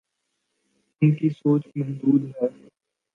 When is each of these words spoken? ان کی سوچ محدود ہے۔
ان 1.01 1.11
کی 1.15 1.29
سوچ 1.29 1.67
محدود 1.75 2.21
ہے۔ 2.35 2.47